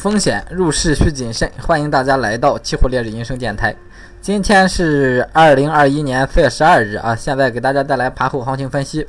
[0.00, 3.76] 风险入市需谨慎，欢迎大家来到期货烈日人生电台。
[4.22, 9.06] 今天是二零二一年四月十二日啊，现在给大家带来盘后行情分析。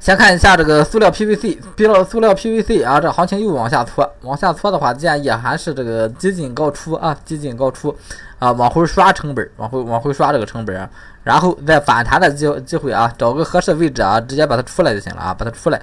[0.00, 7.94] 先看一下这个塑料 PVC，塑料塑料 PVC 啊，这行情又往下搓，往下搓的话，建议还是这个激进高出啊，激进高出
[8.38, 10.88] 啊，往回刷成本，往回往回刷这个成本啊，
[11.22, 15.78] 然后在反弹的机机会啊，找个合适位置啊，直接把它出来就行了啊，把它出来。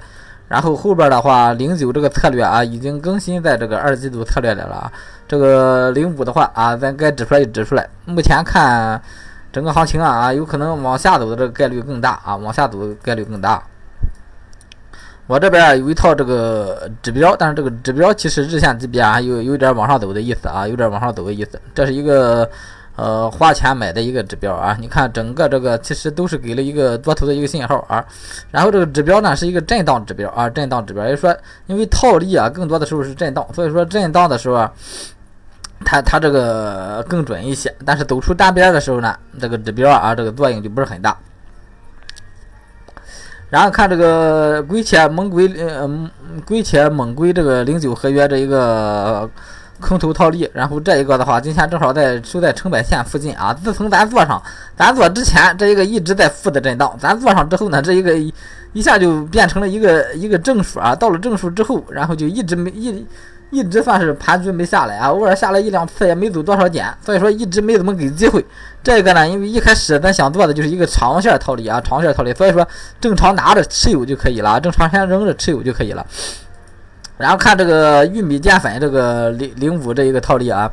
[0.52, 4.92] 然后后边的话，零九这个策略啊，已经更新在这个二季度策略里了啊。
[5.26, 7.88] 这个零五的话啊，咱该指出来就指出来。
[8.04, 9.00] 目前看
[9.50, 13.62] 整个行情啊啊，有可能往下走的这个概率更大啊，往下走的概率更大。
[15.26, 21.58] 我这边有一套这个指标，但是这个指标其实日线级别啊，有有点往上走的意思啊，有点往上走的意思。
[21.74, 22.46] 这是一个。
[22.94, 28.04] 呃，花钱买的一个指标啊，你看整个这个其实都是给了一个多头的一个信号啊，
[28.50, 31.34] 然后这个指标呢是一个震荡指标啊，震荡指标，也就是说，
[31.68, 34.70] 因为套利啊，更多的时候是震荡，所以说震荡的时候啊，
[35.86, 41.16] 它它这个更准一些，但是走出单边的时候呢，这个指标啊，这个作用就不是很大。
[43.48, 46.10] 然后看这个龟且猛龟呃
[46.46, 49.28] 龟且猛龟这个零九合约这一个。
[49.82, 53.52] 空头套利，然后这一个的话，今天正好在收在成百线附近啊。
[53.52, 54.40] 自从咱做上，
[54.76, 58.16] 咱做之前这一个一直在负的震荡，咱做上之后呢，这一个
[58.72, 60.94] 一下就变成了一个一个正数啊。
[60.94, 63.04] 到了正数之后，然后就一直没一
[63.50, 68.42] 一直算是盘局没下来啊，偶尔下来一两次也没走多少点，所以说一直没怎么给机会。
[68.82, 72.66] 这个呢，因为一开始咱想做的就是一个长线套利啊，长线套利，所以说
[73.00, 76.06] 正常拿着持有就可以了，正常先扔着持有就可以了。
[77.22, 80.68] 然后看这个玉米淀粉这个零零五这一个套利啊，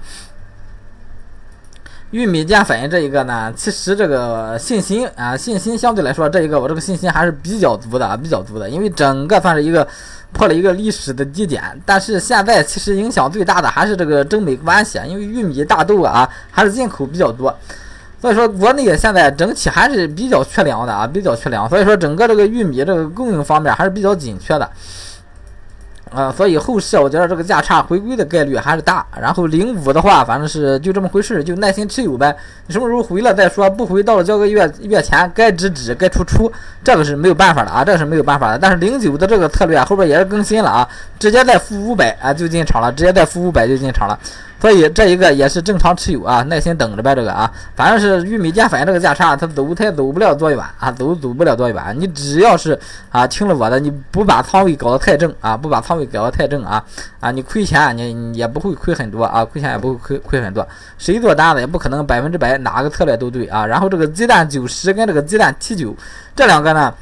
[2.09, 9.87] 玉米淀粉这一个呢，其实这个信心啊，信心相对来说这一个我这个信心还是比较足的啊，比较足的，因为整个算是一个
[10.33, 17.55] 破了一个历史的低点，但是现在其实影响最大的还是这个中美关系，因为玉米大豆啊还是进口比较多，
[18.19, 24.67] 所以说国内现在整体还是比较缺粮的啊，比较缺粮，所以说整个这个玉米这个供应方面还是比较紧缺的。
[26.11, 29.05] 啊，所以后市我觉得这个价差回归的概率还是大。
[29.19, 32.35] 然后零五的话，反正是就这么回事，就耐心持有呗。
[32.67, 36.51] 你什么时候回了再说，不回到了交个月月前，该止止，该出出，
[36.83, 38.57] 这个是没有办法的啊，这个是没有办法的。
[38.57, 40.89] 但是零九的这个策略后边也是更新了啊，
[41.19, 44.17] 直接再负五百啊就进场了，直接再负五百就进场了。
[44.59, 47.15] 所以这一个也是正常持有啊，耐心等着呗。
[47.15, 51.95] 这个啊，反正是玉米淀粉这个价差，它走它也走不了多远啊，走走不了多远。
[51.97, 52.77] 你只要是
[53.09, 56.83] 啊听了我的，你不把仓位搞得太正啊，不把仓位搞得太正啊
[57.19, 60.67] 啊，你亏钱你也不会亏很多啊，亏钱也不会亏亏很多。
[60.97, 63.65] 谁做单子也不可能百分之百哪个策略都对啊。
[63.65, 65.95] 然后这个鸡蛋九十跟这个鸡蛋 T 九
[66.35, 66.93] 这两个呢？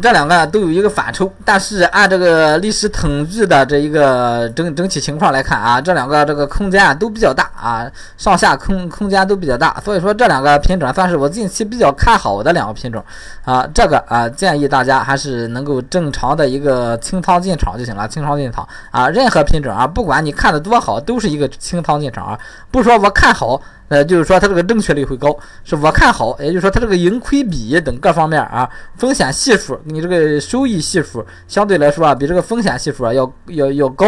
[0.00, 13.02] 这两个都有一个反抽，但是按这个历史统计的这一个整整体情况来看啊，这两个这个空间啊都比较大啊，上下空空间都比较大，所以说这两个品种算是我近期比较看好的两个品种
[13.44, 13.64] 啊。
[13.72, 19.08] 这个啊，建议大家还是能够正常的一个清仓进场就行了，清仓进场啊。
[19.08, 22.38] 任何品种啊，不管你看的多好，都是一个清仓进场啊，
[22.70, 23.62] 不说我看好。
[23.88, 34.06] 呃，就是说它这个正确率会高，是我看好，也就是说它这个盈亏比等各方面啊，风险系数，你这个收益系数相对来说啊，比这个风险系数啊要要要高，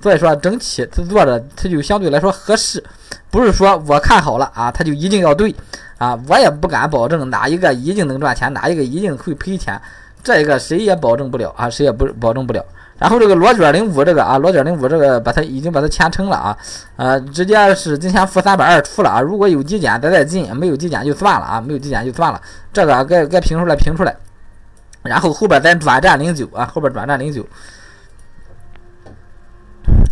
[0.00, 2.82] 所以说整体它做的它就相对来说合适，
[3.30, 5.54] 不是说我看好了啊，它就一定要对
[5.98, 9.80] 啊，我也不敢保证哪一个一定能赚钱，哪一个一定会赔钱，
[10.22, 12.64] 这一个谁也保证不了啊，谁也不保证不了。
[12.98, 16.56] 然后这个螺卷零五这个啊，螺卷零五这个把它已经把它签成了啊，
[16.96, 22.40] 呃，直接是今天负三百二出了啊，如果有基减咱再进，没有基减就算了啊，没有基减就算了，
[22.72, 24.16] 这个该该评出来评出来，
[25.02, 27.46] 然后后边咱转战零九啊，后边转战零九，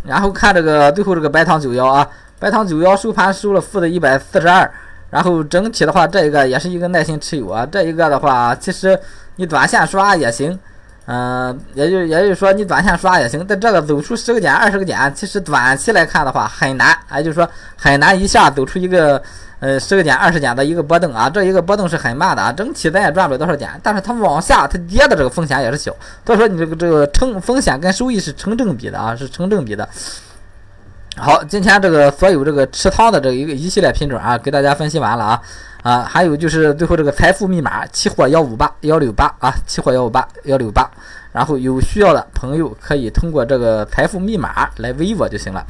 [0.04, 2.06] 然后看这个最后这个白糖九幺啊，
[2.38, 4.70] 白糖九幺收盘收了负的一百四十二，
[5.10, 8.98] 然后整体的话这一个也是一个耐心持有啊，这一个的话其实
[9.36, 10.58] 你短线刷也行。
[11.06, 17.46] 嗯，也就也就是说，你短线刷也行，但这个走出十个点、二十个点，其实短期来看的话很难，也就是说
[17.76, 19.22] 很难一下走出一个
[19.60, 29.86] 呃十个点、二十点的一个波动啊，这一个波动是很慢的啊，整体咱也赚不了多少点，但是它往下它跌的这个风险也是小，所以说你这个这个成风险跟收益是成正比的啊，是成正比的。
[31.16, 35.40] 好，今天这个所有这个持仓的这一个一系列品种啊，给大家分析完了啊。
[35.84, 40.90] 啊，还有就是最后这个财富密码期货幺五八幺六八啊，期货幺五八幺六八，
[41.30, 45.62] 然后有需要的朋友可以通过这个财富密码来微我就行了。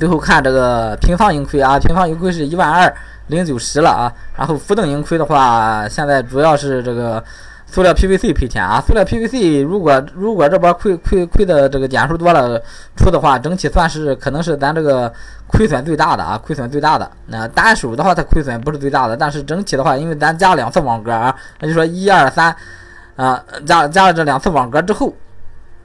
[0.00, 2.92] 最后看这个平仓盈亏啊，平仓盈亏是一万二
[3.28, 7.22] 零九十了啊，然后浮动盈亏的话，现在主要是这个
[7.72, 8.82] 塑料 PVC 赔钱啊！
[8.86, 12.60] 塑料 PVC 如果如果这边亏亏亏的这个点数多了
[12.94, 15.10] 出的话，整体算是可能是咱这个
[15.46, 17.10] 亏损最大的啊，亏损最大的。
[17.28, 22.54] 那单手的话，它亏损不是最大的，但是整体的话，因为咱加了两次网格啊，那就说一二三
[23.16, 25.10] 啊，加加了这两次网格之后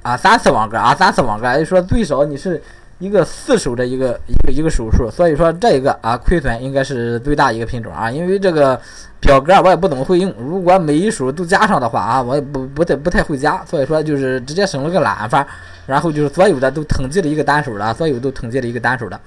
[0.02, 2.62] 啊，三次网格啊，三次网格，也就说最少你是。
[3.00, 8.80] 一个四手的一个一个一个手数，所以说这一个啊亏损应该是最大一个品种啊，因为这个
[9.20, 15.46] 表格我也不怎么会用，如果每一手都加上的话啊，我也不不太不太会加，所以说就是直接省了个懒法，
[15.86, 19.20] 然后就是所有的都统计了一个单手的，所有都统计了一个单手的。